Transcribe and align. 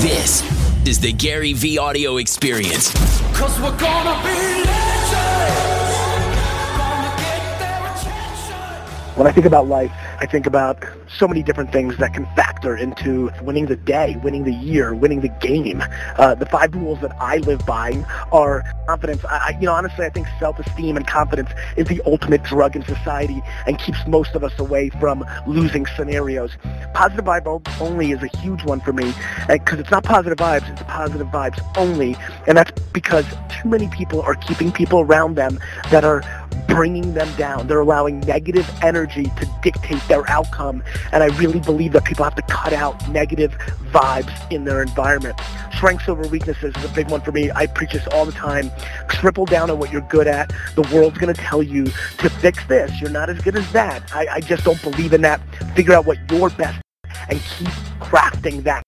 This 0.00 0.42
is 0.88 0.98
the 0.98 1.12
Gary 1.12 1.52
Vee 1.52 1.76
audio 1.76 2.16
experience. 2.16 2.90
Cause 3.36 3.60
we're 3.60 3.76
gonna 3.76 4.22
be 4.24 5.79
When 9.16 9.26
I 9.26 9.32
think 9.32 9.44
about 9.44 9.66
life, 9.66 9.90
I 10.18 10.26
think 10.26 10.46
about 10.46 10.84
so 11.18 11.26
many 11.26 11.42
different 11.42 11.72
things 11.72 11.96
that 11.98 12.14
can 12.14 12.26
factor 12.36 12.76
into 12.76 13.30
winning 13.42 13.66
the 13.66 13.76
day, 13.76 14.16
winning 14.22 14.44
the 14.44 14.52
year, 14.52 14.94
winning 14.94 15.20
the 15.20 15.28
game. 15.40 15.82
Uh, 16.16 16.36
the 16.36 16.46
five 16.46 16.74
rules 16.74 17.00
that 17.00 17.14
I 17.20 17.38
live 17.38 17.66
by 17.66 18.04
are 18.30 18.62
confidence. 18.86 19.24
I, 19.24 19.58
you 19.60 19.66
know, 19.66 19.72
honestly, 19.72 20.06
I 20.06 20.10
think 20.10 20.28
self-esteem 20.38 20.96
and 20.96 21.06
confidence 21.06 21.50
is 21.76 21.88
the 21.88 22.00
ultimate 22.06 22.44
drug 22.44 22.76
in 22.76 22.84
society 22.84 23.42
and 23.66 23.78
keeps 23.78 23.98
most 24.06 24.34
of 24.36 24.44
us 24.44 24.56
away 24.58 24.90
from 25.00 25.24
losing 25.46 25.86
scenarios. 25.86 26.52
Positive 26.94 27.24
vibes 27.24 27.80
only 27.80 28.12
is 28.12 28.22
a 28.22 28.38
huge 28.38 28.64
one 28.64 28.80
for 28.80 28.92
me 28.92 29.12
because 29.48 29.80
it's 29.80 29.90
not 29.90 30.04
positive 30.04 30.38
vibes, 30.38 30.70
it's 30.70 30.82
positive 30.84 31.26
vibes 31.26 31.60
only. 31.76 32.16
And 32.46 32.56
that's 32.56 32.70
because 32.92 33.26
too 33.60 33.68
many 33.68 33.88
people 33.88 34.22
are 34.22 34.34
keeping 34.36 34.70
people 34.70 35.00
around 35.00 35.34
them 35.34 35.58
that 35.90 36.04
are 36.04 36.22
bringing 36.70 37.14
them 37.14 37.28
down. 37.36 37.66
They're 37.66 37.80
allowing 37.80 38.20
negative 38.20 38.68
energy 38.82 39.24
to 39.24 39.50
dictate 39.62 40.00
their 40.08 40.28
outcome. 40.30 40.82
And 41.12 41.22
I 41.22 41.26
really 41.38 41.60
believe 41.60 41.92
that 41.92 42.04
people 42.04 42.24
have 42.24 42.36
to 42.36 42.42
cut 42.42 42.72
out 42.72 43.08
negative 43.10 43.52
vibes 43.92 44.50
in 44.52 44.64
their 44.64 44.80
environment. 44.80 45.38
Strengths 45.74 46.08
over 46.08 46.26
weaknesses 46.28 46.74
is 46.76 46.84
a 46.84 46.88
big 46.94 47.10
one 47.10 47.20
for 47.20 47.32
me. 47.32 47.50
I 47.50 47.66
preach 47.66 47.92
this 47.92 48.06
all 48.08 48.24
the 48.24 48.32
time. 48.32 48.70
Triple 49.08 49.46
down 49.46 49.70
on 49.70 49.78
what 49.78 49.90
you're 49.90 50.00
good 50.02 50.26
at. 50.26 50.52
The 50.76 50.82
world's 50.94 51.18
going 51.18 51.34
to 51.34 51.40
tell 51.40 51.62
you 51.62 51.84
to 51.84 52.30
fix 52.30 52.64
this. 52.66 53.00
You're 53.00 53.10
not 53.10 53.28
as 53.28 53.40
good 53.40 53.56
as 53.56 53.70
that. 53.72 54.14
I, 54.14 54.26
I 54.34 54.40
just 54.40 54.64
don't 54.64 54.80
believe 54.82 55.12
in 55.12 55.22
that. 55.22 55.40
Figure 55.74 55.94
out 55.94 56.06
what 56.06 56.18
you're 56.30 56.50
best 56.50 56.80
and 57.28 57.40
keep 57.40 57.68
crafting 58.00 58.62
that. 58.62 58.82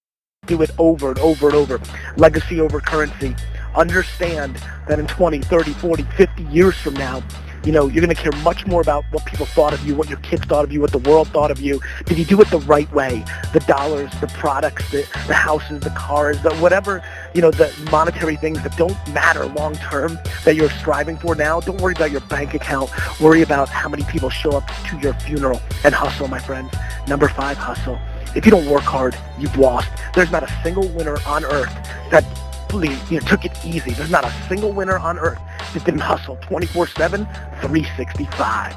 Do 0.46 0.60
it 0.62 0.70
over 0.78 1.10
and 1.10 1.18
over 1.18 1.48
and 1.48 1.56
over. 1.56 1.80
Legacy 2.16 2.60
over 2.60 2.80
currency. 2.80 3.34
Understand 3.74 4.56
that 4.86 4.98
in 4.98 5.06
20, 5.06 5.40
30, 5.40 5.72
40, 5.72 6.02
50 6.02 6.42
years 6.44 6.76
from 6.76 6.94
now, 6.94 7.22
you 7.64 7.72
know, 7.72 7.86
you're 7.86 8.04
going 8.04 8.14
to 8.14 8.20
care 8.20 8.32
much 8.42 8.66
more 8.66 8.80
about 8.80 9.04
what 9.10 9.24
people 9.24 9.46
thought 9.46 9.72
of 9.72 9.86
you, 9.86 9.94
what 9.94 10.08
your 10.08 10.18
kids 10.18 10.44
thought 10.44 10.64
of 10.64 10.72
you, 10.72 10.80
what 10.80 10.90
the 10.90 10.98
world 10.98 11.28
thought 11.28 11.50
of 11.50 11.60
you. 11.60 11.80
Did 12.06 12.18
you 12.18 12.24
do 12.24 12.40
it 12.40 12.48
the 12.50 12.58
right 12.60 12.90
way? 12.92 13.24
The 13.52 13.60
dollars, 13.60 14.10
the 14.20 14.26
products, 14.28 14.90
the, 14.90 15.06
the 15.26 15.34
houses, 15.34 15.80
the 15.80 15.90
cars, 15.90 16.42
the 16.42 16.54
whatever, 16.56 17.02
you 17.34 17.40
know, 17.40 17.50
the 17.50 17.72
monetary 17.90 18.36
things 18.36 18.62
that 18.62 18.76
don't 18.76 18.96
matter 19.12 19.46
long 19.46 19.74
term 19.76 20.18
that 20.44 20.56
you're 20.56 20.70
striving 20.70 21.16
for 21.16 21.34
now. 21.34 21.60
Don't 21.60 21.80
worry 21.80 21.94
about 21.94 22.10
your 22.10 22.20
bank 22.22 22.54
account. 22.54 22.90
Worry 23.20 23.42
about 23.42 23.68
how 23.68 23.88
many 23.88 24.04
people 24.04 24.30
show 24.30 24.50
up 24.52 24.68
to 24.88 24.98
your 24.98 25.14
funeral 25.14 25.60
and 25.84 25.94
hustle, 25.94 26.28
my 26.28 26.38
friends. 26.38 26.74
Number 27.06 27.28
five, 27.28 27.56
hustle. 27.56 27.98
If 28.34 28.44
you 28.44 28.50
don't 28.50 28.66
work 28.66 28.82
hard, 28.82 29.16
you've 29.38 29.56
lost. 29.56 29.88
There's 30.14 30.30
not 30.30 30.42
a 30.42 30.52
single 30.62 30.88
winner 30.88 31.18
on 31.26 31.44
earth 31.44 31.72
that 32.10 32.24
you 32.72 33.20
know, 33.20 33.26
took 33.26 33.44
it 33.44 33.52
easy. 33.64 33.90
There's 33.90 34.10
not 34.10 34.24
a 34.24 34.32
single 34.48 34.72
winner 34.72 34.98
on 34.98 35.18
earth 35.18 35.38
didn't 35.80 36.00
hustle 36.00 36.36
24-7, 36.36 37.26
365. 37.60 38.76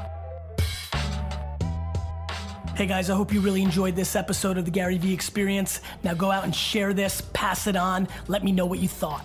Hey 2.76 2.86
guys, 2.86 3.08
I 3.08 3.14
hope 3.14 3.32
you 3.32 3.40
really 3.40 3.62
enjoyed 3.62 3.96
this 3.96 4.14
episode 4.14 4.58
of 4.58 4.66
the 4.66 4.70
Gary 4.70 4.98
Vee 4.98 5.14
Experience. 5.14 5.80
Now 6.02 6.12
go 6.12 6.30
out 6.30 6.44
and 6.44 6.54
share 6.54 6.92
this, 6.92 7.22
pass 7.32 7.66
it 7.66 7.76
on, 7.76 8.06
let 8.28 8.44
me 8.44 8.52
know 8.52 8.66
what 8.66 8.80
you 8.80 8.88
thought. 8.88 9.24